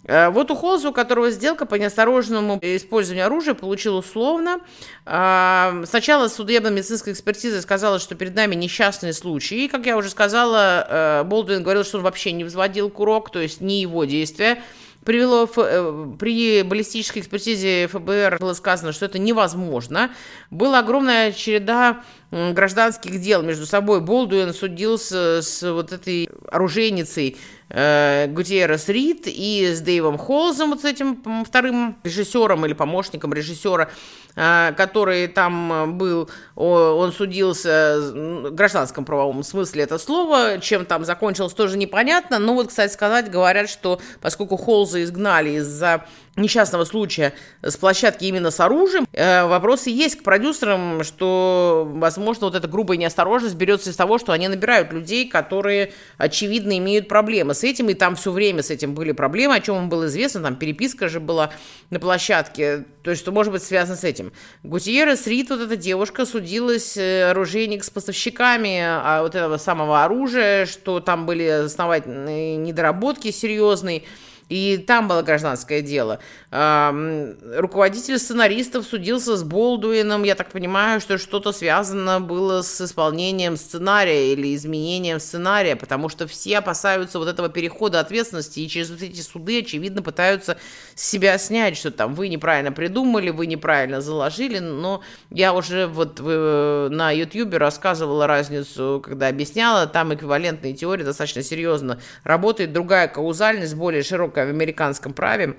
[0.05, 4.61] Э, вот у Холза, у которого сделка по неосторожному использованию оружия получил условно.
[5.07, 9.65] Э, сначала судебно-медицинская экспертиза сказала, что перед нами несчастный случай.
[9.65, 13.61] И, как я уже сказала, Болдуин говорил, что он вообще не взводил курок, то есть
[13.61, 14.63] не его действия
[15.05, 20.11] привело э, при баллистической экспертизе ФБР было сказано, что это невозможно.
[20.51, 24.01] Была огромная череда гражданских дел между собой.
[24.01, 27.37] Болдуин судился с вот этой оружейницей
[27.69, 33.91] э, Гутиеррес Рид и с Дэйвом Холзом, вот с этим вторым режиссером или помощником режиссера,
[34.35, 41.53] э, который там был, он судился в гражданском правовом смысле это слово, чем там закончилось
[41.53, 47.77] тоже непонятно, но вот, кстати сказать, говорят, что поскольку Холза изгнали из-за несчастного случая с
[47.77, 53.55] площадки именно с оружием, э, вопросы есть к продюсерам, что, возможно, вот эта грубая неосторожность
[53.55, 57.55] берется из того, что они набирают людей, которые, очевидно, имеют проблемы.
[57.55, 60.41] С этим, и там все время с этим были проблемы, о чем им было известно,
[60.41, 61.51] там переписка же была
[61.91, 64.33] на площадке, то есть, что может быть связано с этим.
[64.63, 70.67] Гутьеррес Рид, вот эта девушка, судилась, э, оружейник с поставщиками а вот этого самого оружия,
[70.67, 74.05] что там были основательные недоработки серьезные,
[74.49, 76.19] и там было гражданское дело.
[76.51, 80.25] Руководитель сценаристов судился с Болдуином.
[80.25, 86.27] Я так понимаю, что что-то связано было с исполнением сценария или изменением сценария, потому что
[86.27, 90.59] все опасаются вот этого перехода ответственности и через вот эти суды, очевидно, пытаются
[90.95, 94.59] себя снять, что там вы неправильно придумали, вы неправильно заложили.
[94.59, 101.43] Но я уже вот э, на YouTube рассказывала разницу, когда объясняла, там эквивалентная теория достаточно
[101.43, 105.57] серьезно работает, другая каузальность, более широкая в американском праве,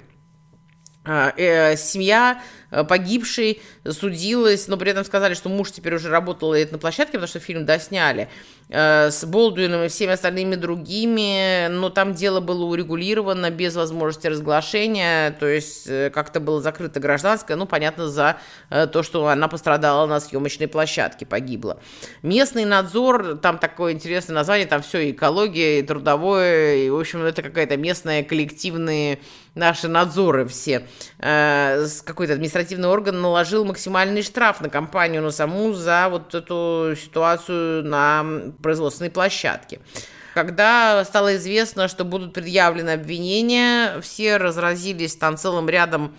[1.05, 2.41] э, семья
[2.71, 7.27] э, погибшей судилась, но при этом сказали, что муж теперь уже работал на площадке, потому
[7.27, 8.29] что фильм досняли,
[8.69, 15.31] э, с Болдуином и всеми остальными другими, но там дело было урегулировано без возможности разглашения,
[15.31, 18.37] то есть как-то было закрыто гражданское, ну, понятно, за
[18.69, 21.79] то, что она пострадала на съемочной площадке, погибла.
[22.21, 27.41] Местный надзор, там такое интересное название, там все, экология, и трудовое, и, в общем, это
[27.41, 29.19] какая-то местная коллективная
[29.55, 30.87] наши надзоры все,
[31.19, 37.83] э, какой-то административный орган наложил максимальный штраф на компанию, на саму за вот эту ситуацию
[37.83, 38.25] на
[38.61, 39.79] производственной площадке.
[40.33, 46.15] Когда стало известно, что будут предъявлены обвинения, все разразились там целым рядом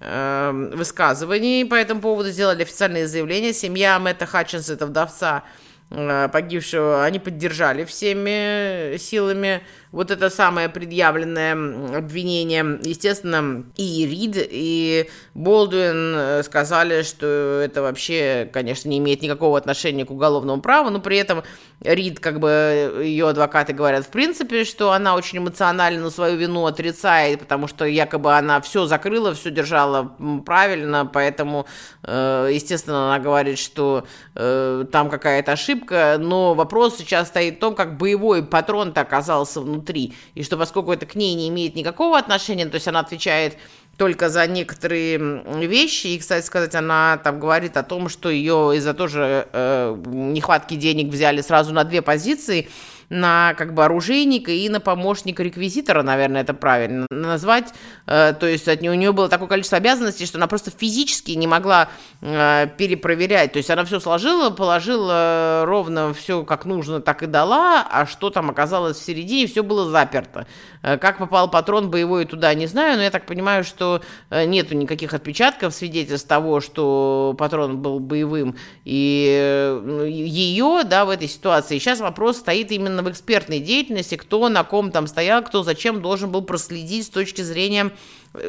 [0.00, 3.52] э, высказываний по этому поводу, сделали официальные заявления.
[3.52, 5.44] Семья Мэтта Хатчинса, это вдовца
[5.90, 9.60] э, погибшего, они поддержали всеми силами
[9.90, 11.52] вот это самое предъявленное
[11.96, 19.56] обвинение, естественно, и Рид, и Болдуин э, сказали, что это вообще, конечно, не имеет никакого
[19.56, 21.42] отношения к уголовному праву, но при этом
[21.80, 27.40] Рид, как бы ее адвокаты говорят, в принципе, что она очень эмоционально свою вину отрицает,
[27.40, 30.12] потому что якобы она все закрыла, все держала
[30.44, 31.66] правильно, поэтому,
[32.02, 37.74] э, естественно, она говорит, что э, там какая-то ошибка, но вопрос сейчас стоит в том,
[37.74, 42.18] как боевой патрон-то оказался внутри внутри, и что поскольку это к ней не имеет никакого
[42.18, 43.56] отношения, то есть она отвечает
[43.96, 45.18] только за некоторые
[45.66, 46.08] вещи.
[46.08, 51.08] И, кстати сказать, она там говорит о том, что ее из-за тоже э, нехватки денег
[51.08, 52.68] взяли сразу на две позиции–
[53.10, 57.72] на как бы оружейника и на помощника реквизитора, наверное, это правильно назвать.
[58.06, 61.32] Э, то есть от нее, у нее было такое количество обязанностей, что она просто физически
[61.32, 61.88] не могла
[62.20, 63.52] э, перепроверять.
[63.52, 68.30] То есть она все сложила, положила ровно все как нужно, так и дала, а что
[68.30, 70.46] там оказалось в середине, все было заперто.
[70.82, 75.14] Э, как попал патрон боевой туда, не знаю, но я так понимаю, что нету никаких
[75.14, 81.78] отпечатков, свидетельств того, что патрон был боевым, и ее, да, в этой ситуации.
[81.78, 86.02] Сейчас вопрос стоит именно именно в экспертной деятельности, кто на ком там стоял, кто зачем
[86.02, 87.90] должен был проследить с точки зрения,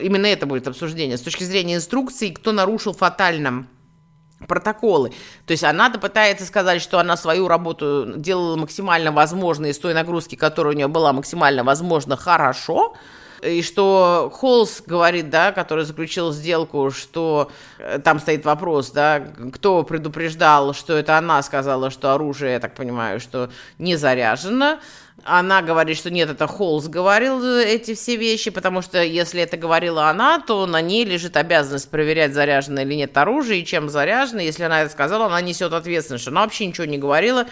[0.01, 3.67] именно это будет обсуждение, с точки зрения инструкции, кто нарушил фатально
[4.47, 5.11] протоколы.
[5.45, 10.35] То есть она-то пытается сказать, что она свою работу делала максимально возможно из той нагрузки,
[10.35, 12.95] которая у нее была максимально возможно хорошо,
[13.41, 19.23] и что Холс говорит, да, который заключил сделку, что э, там стоит вопрос, да,
[19.53, 24.79] кто предупреждал, что это она сказала, что оружие, я так понимаю, что не заряжено.
[25.25, 30.09] Она говорит, что нет, это Холс говорил эти все вещи, потому что если это говорила
[30.09, 34.41] она, то на ней лежит обязанность проверять, заряжено или нет оружие, и чем заряжено.
[34.41, 37.47] Если она это сказала, она несет ответственность, что она вообще ничего не говорила,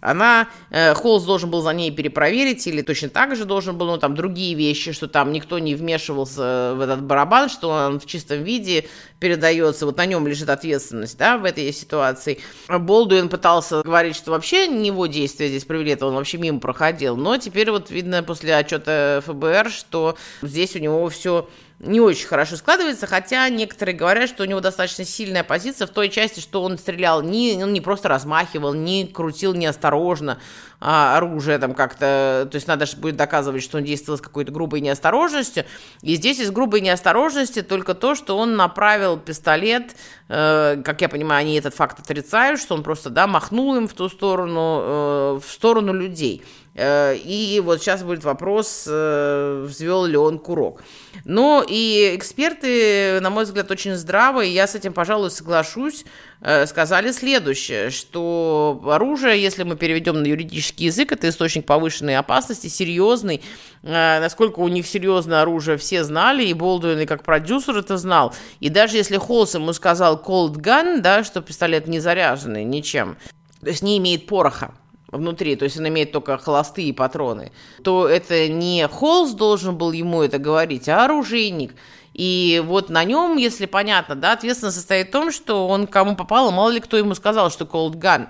[0.00, 3.98] она, э, Холлс должен был за ней перепроверить, или точно так же должен был, ну,
[3.98, 8.42] там, другие вещи, что там никто не вмешивался в этот барабан, что он в чистом
[8.42, 8.86] виде
[9.18, 12.38] передается, вот на нем лежит ответственность, да, в этой ситуации.
[12.68, 17.36] Болдуин пытался говорить, что вообще его действия здесь привели, это он вообще мимо проходил, но
[17.36, 21.48] теперь вот видно после отчета ФБР, что здесь у него все
[21.80, 26.10] не очень хорошо складывается, хотя некоторые говорят, что у него достаточно сильная позиция в той
[26.10, 30.38] части, что он стрелял не, он не просто размахивал, не крутил неосторожно
[30.78, 34.52] а, оружие там как-то, то есть надо же будет доказывать, что он действовал с какой-то
[34.52, 35.64] грубой неосторожностью,
[36.02, 39.96] и здесь из грубой неосторожности только то, что он направил пистолет,
[40.28, 43.94] э, как я понимаю, они этот факт отрицают, что он просто, да, махнул им в
[43.94, 46.44] ту сторону, э, в сторону людей.
[46.80, 50.82] Э, и вот сейчас будет вопрос, э, взвел ли он курок.
[51.26, 56.06] Ну и эксперты, на мой взгляд, очень здравые, я с этим, пожалуй, соглашусь,
[56.40, 62.68] э, сказали следующее, что оружие, если мы переведем на юридический язык, это источник повышенной опасности,
[62.68, 63.42] серьезный.
[63.82, 68.34] Насколько у них серьезное оружие, все знали, и Болдуин, и как продюсер это знал.
[68.60, 73.16] И даже если Холс ему сказал cold gun, да, что пистолет не заряженный ничем,
[73.60, 74.74] то есть не имеет пороха,
[75.10, 77.52] внутри, то есть он имеет только холостые патроны,
[77.82, 81.74] то это не Холс должен был ему это говорить, а оружейник.
[82.12, 86.50] И вот на нем, если понятно, да, ответственность состоит в том, что он кому попало,
[86.50, 88.28] мало ли кто ему сказал, что cold gun.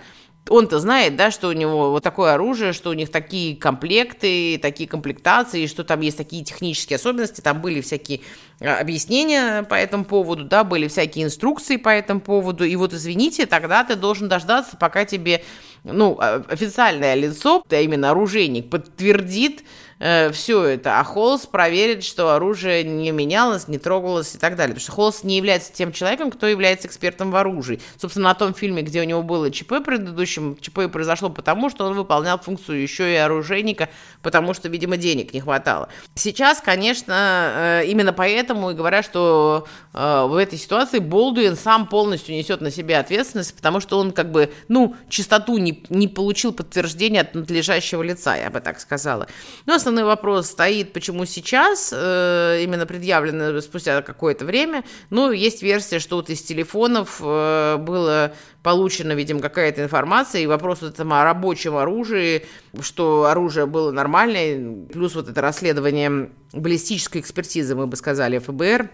[0.49, 4.89] Он-то знает, да, что у него вот такое оружие, что у них такие комплекты, такие
[4.89, 8.21] комплектации, что там есть такие технические особенности, там были всякие
[8.61, 13.47] а, объяснения по этому поводу, да, были всякие инструкции по этому поводу, и вот извините,
[13.47, 15.45] тогда ты должен дождаться, пока тебе,
[15.85, 19.63] ну, официальное лицо, а именно оружейник, подтвердит,
[20.01, 24.75] э, все это, а Холс проверит, что оружие не менялось, не трогалось и так далее.
[24.75, 27.81] Потому что Холс не является тем человеком, кто является экспертом в оружии.
[27.97, 31.95] Собственно, на том фильме, где у него было ЧП предыдущем, ЧП произошло потому, что он
[31.95, 33.89] выполнял функцию еще и оружейника,
[34.23, 35.89] потому что, видимо, денег не хватало.
[36.15, 42.35] Сейчас, конечно, э, именно поэтому и говорят, что э, в этой ситуации Болдуин сам полностью
[42.35, 47.21] несет на себя ответственность, потому что он как бы, ну, чистоту не, не получил подтверждения
[47.21, 49.27] от надлежащего лица, я бы так сказала.
[49.67, 54.85] Но основной вопрос стоит, почему сейчас, э, именно предъявлено спустя какое-то время.
[55.11, 58.33] Ну, есть версия, что вот из телефонов э, было
[58.63, 62.47] получена, видимо, какая-то информация, и вопрос вот этом о рабочем оружии,
[62.81, 68.91] что оружие было нормальное, плюс вот это расследование баллистической экспертизы, мы бы сказали, ФБР,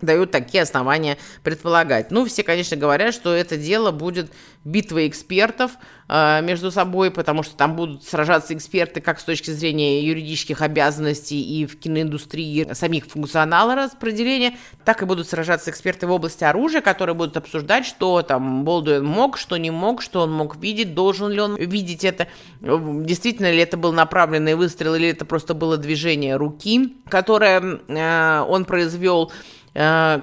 [0.00, 2.10] дают такие основания предполагать.
[2.10, 4.30] Ну, все, конечно, говорят, что это дело будет
[4.64, 5.72] битвой экспертов
[6.08, 11.40] э, между собой, потому что там будут сражаться эксперты как с точки зрения юридических обязанностей
[11.40, 17.14] и в киноиндустрии самих функционала распределения, так и будут сражаться эксперты в области оружия, которые
[17.14, 21.40] будут обсуждать, что там Болдуин мог, что не мог, что он мог видеть, должен ли
[21.40, 22.28] он видеть это,
[22.60, 28.64] действительно ли это был направленный выстрел, или это просто было движение руки, которое э, он
[28.64, 29.32] произвел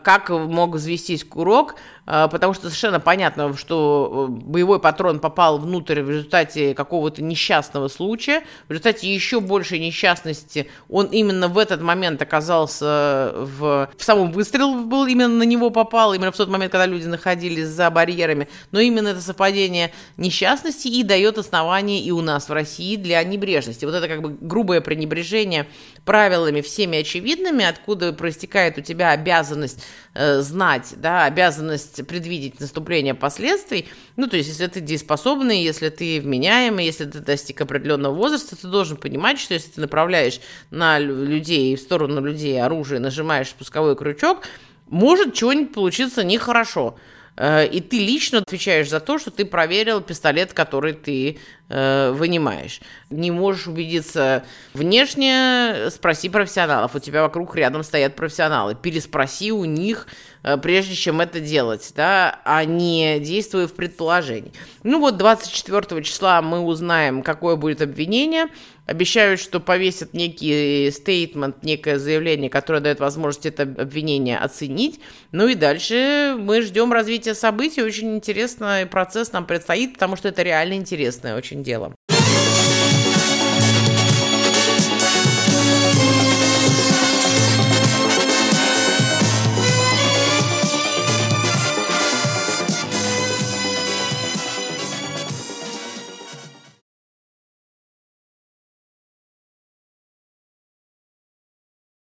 [0.04, 6.02] как мог взвестись курок, э, потому что совершенно понятно, что э, боевой патрон попал внутрь
[6.02, 12.22] в результате какого-то несчастного случая, в результате еще большей несчастности он именно в этот момент
[12.22, 13.90] оказался в...
[13.98, 17.68] В самом выстрел был именно на него попал, именно в тот момент, когда люди находились
[17.68, 22.96] за барьерами, но именно это совпадение несчастности и дает основание и у нас в России
[22.98, 23.86] для небрежности.
[23.86, 25.68] Вот это как бы грубое пренебрежение
[26.06, 29.84] правилами всеми очевидными, откуда проистекает у тебя обязанность
[30.14, 33.88] э, знать, да, обязанность предвидеть наступление последствий.
[34.16, 38.68] Ну, то есть, если ты дееспособный, если ты вменяемый, если ты достиг определенного возраста, ты
[38.68, 40.40] должен понимать, что если ты направляешь
[40.72, 44.44] на людей, в сторону людей оружие, нажимаешь спусковой крючок,
[44.88, 46.98] может что-нибудь получиться нехорошо.
[47.38, 51.38] Э, и ты лично отвечаешь за то, что ты проверил пистолет, который ты
[51.70, 52.82] э, вынимаешь.
[53.16, 54.44] Не можешь убедиться
[54.74, 56.96] внешне, спроси профессионалов.
[56.96, 58.76] У тебя вокруг рядом стоят профессионалы.
[58.76, 60.08] Переспроси у них,
[60.44, 64.52] э, прежде чем это делать, да, а не действуя в предположении.
[64.84, 68.48] Ну вот 24 числа мы узнаем, какое будет обвинение.
[68.86, 75.00] Обещают, что повесят некий стейтмент, некое заявление, которое дает возможность это обвинение оценить.
[75.32, 77.82] Ну и дальше мы ждем развития событий.
[77.82, 81.96] Очень интересный процесс нам предстоит, потому что это реально интересное очень дело.